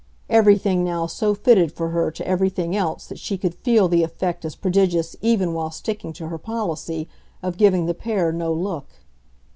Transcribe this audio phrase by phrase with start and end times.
[0.31, 4.43] Everything now so fitted for her to everything else that she could feel the effect
[4.43, 7.07] as prodigious even while sticking to her policy
[7.43, 8.87] of giving the pair no look.